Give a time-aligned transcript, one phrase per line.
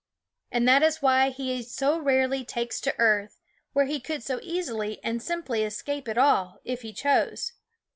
[0.51, 3.39] And that is why he so rarely takes to earth,
[3.73, 7.51] where he could so easily and simply escape it all, if he chose.